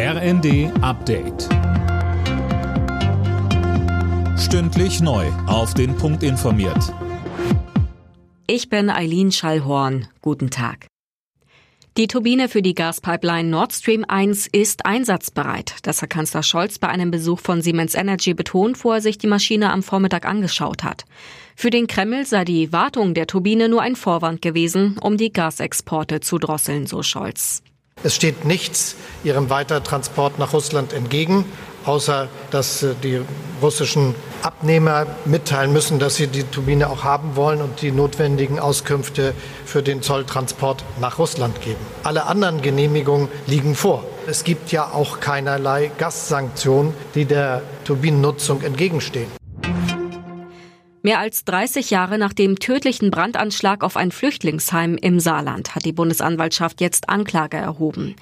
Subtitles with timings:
[0.00, 1.48] RND Update.
[4.38, 5.26] Stündlich neu.
[5.48, 6.94] Auf den Punkt informiert.
[8.46, 10.06] Ich bin Eileen Schallhorn.
[10.22, 10.86] Guten Tag.
[11.96, 15.74] Die Turbine für die Gaspipeline Nord Stream 1 ist einsatzbereit.
[15.82, 19.26] Das hat Kanzler Scholz bei einem Besuch von Siemens Energy betont, wo er sich die
[19.26, 21.06] Maschine am Vormittag angeschaut hat.
[21.56, 26.20] Für den Kreml sei die Wartung der Turbine nur ein Vorwand gewesen, um die Gasexporte
[26.20, 27.64] zu drosseln, so Scholz.
[28.02, 31.44] Es steht nichts ihrem Weitertransport nach Russland entgegen,
[31.84, 33.20] außer dass äh, die
[33.60, 39.34] russischen Abnehmer mitteilen müssen, dass sie die Turbine auch haben wollen und die notwendigen Auskünfte
[39.64, 41.80] für den Zolltransport nach Russland geben.
[42.04, 44.04] Alle anderen Genehmigungen liegen vor.
[44.28, 49.38] Es gibt ja auch keinerlei Gassanktionen, die der Turbinennutzung entgegenstehen.
[51.08, 55.94] Mehr als 30 Jahre nach dem tödlichen Brandanschlag auf ein Flüchtlingsheim im Saarland hat die
[55.94, 58.14] Bundesanwaltschaft jetzt Anklage erhoben.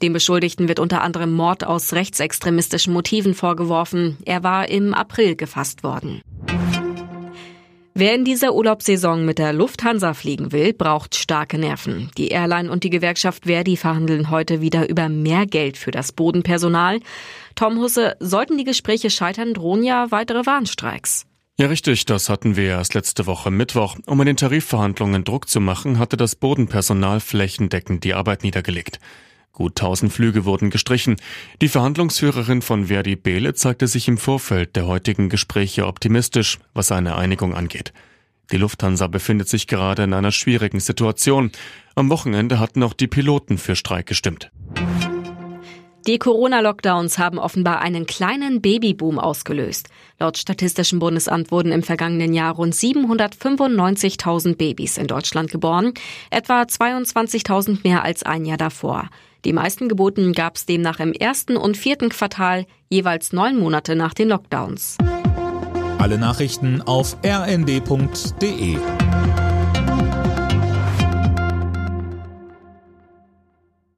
[0.00, 4.16] Dem Beschuldigten wird unter anderem Mord aus rechtsextremistischen Motiven vorgeworfen.
[4.24, 6.22] Er war im April gefasst worden.
[7.92, 12.10] Wer in dieser Urlaubssaison mit der Lufthansa fliegen will, braucht starke Nerven.
[12.16, 17.00] Die Airline und die Gewerkschaft Verdi verhandeln heute wieder über mehr Geld für das Bodenpersonal.
[17.54, 21.26] Tom Husse, sollten die Gespräche scheitern, drohen ja weitere Warnstreiks.
[21.60, 23.98] Ja, richtig, das hatten wir erst letzte Woche Mittwoch.
[24.06, 28.98] Um in den Tarifverhandlungen Druck zu machen, hatte das Bodenpersonal flächendeckend die Arbeit niedergelegt.
[29.52, 31.16] Gut 1000 Flüge wurden gestrichen.
[31.60, 37.16] Die Verhandlungsführerin von Verdi Behle zeigte sich im Vorfeld der heutigen Gespräche optimistisch, was eine
[37.16, 37.92] Einigung angeht.
[38.52, 41.52] Die Lufthansa befindet sich gerade in einer schwierigen Situation.
[41.94, 44.50] Am Wochenende hatten auch die Piloten für Streik gestimmt.
[46.06, 49.90] Die Corona-Lockdowns haben offenbar einen kleinen Babyboom ausgelöst.
[50.18, 55.92] Laut Statistischem Bundesamt wurden im vergangenen Jahr rund 795.000 Babys in Deutschland geboren,
[56.30, 59.10] etwa 22.000 mehr als ein Jahr davor.
[59.44, 64.14] Die meisten Geburten gab es demnach im ersten und vierten Quartal, jeweils neun Monate nach
[64.14, 64.96] den Lockdowns.
[65.98, 68.78] Alle Nachrichten auf rnd.de